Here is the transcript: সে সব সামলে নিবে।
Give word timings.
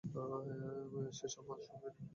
সে 1.17 1.25
সব 1.27 1.45
সামলে 1.59 1.89
নিবে। 1.95 2.07